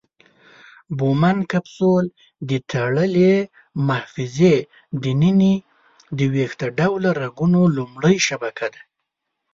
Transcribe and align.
بومن 0.97 1.37
کپسول 1.51 2.05
د 2.49 2.51
تړلې 2.71 3.35
محفظې 3.87 4.55
د 5.01 5.03
ننه 5.21 5.53
د 6.17 6.19
ویښته 6.33 6.67
ډوله 6.79 7.09
رګونو 7.21 7.61
لومړۍ 7.77 8.15
شبکه 8.27 8.67
ده. 8.73 8.81